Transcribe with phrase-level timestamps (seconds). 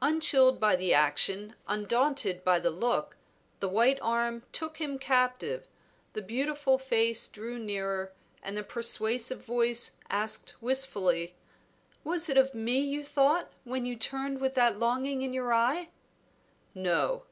[0.00, 3.16] Unchilled by the action, undaunted by the look,
[3.58, 5.66] the white arm took him captive,
[6.12, 8.12] the beautiful face drew nearer,
[8.44, 11.34] and the persuasive voice asked wistfully
[12.04, 15.88] "Was it of me you thought when you turned with that longing in your eye?"
[16.76, 17.24] "No."